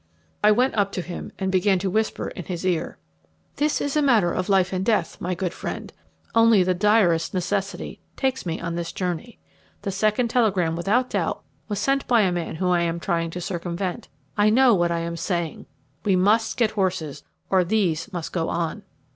[0.43, 2.97] I went up to him, and began to whisper in his ear.
[3.57, 5.93] "This is a matter of life and death, my good friend.
[6.33, 9.37] Only the direst necessity takes me on this journey.
[9.83, 13.41] The second telegram without doubt was sent by a man whom I am trying to
[13.41, 14.07] circumvent.
[14.39, 15.67] I know what I am saying.
[16.03, 18.81] We must get horses, or these must go on.